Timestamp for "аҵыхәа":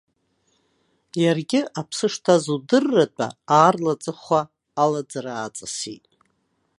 3.95-4.41